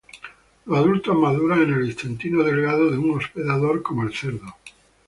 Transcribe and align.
Los 0.65 0.79
adultos 0.79 1.15
maduran 1.15 1.61
en 1.61 1.73
el 1.73 1.87
intestino 1.91 2.43
delgado 2.43 2.89
de 2.89 2.97
un 2.97 3.19
hospedador 3.19 3.83
como 3.83 4.01
el 4.01 4.11
cerdo. 4.11 4.55